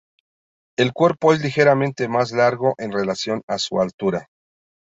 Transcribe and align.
El 0.79 0.93
cuerpo 0.93 1.31
es 1.31 1.43
ligeramente 1.43 2.07
más 2.07 2.31
largo 2.31 2.73
en 2.79 2.91
relación 2.91 3.43
a 3.47 3.59
su 3.59 3.79
altura. 3.79 4.27